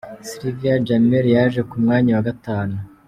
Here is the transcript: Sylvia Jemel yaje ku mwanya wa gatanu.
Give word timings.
Sylvia 0.29 0.75
Jemel 0.85 1.25
yaje 1.35 1.61
ku 1.69 1.75
mwanya 1.83 2.11
wa 2.17 2.25
gatanu. 2.29 2.75